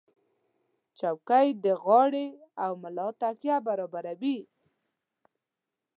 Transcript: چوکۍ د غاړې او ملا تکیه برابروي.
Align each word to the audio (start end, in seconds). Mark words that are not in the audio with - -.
چوکۍ 0.99 1.47
د 1.63 1.65
غاړې 1.83 2.27
او 2.63 2.71
ملا 2.81 3.07
تکیه 3.21 3.57
برابروي. 3.67 4.37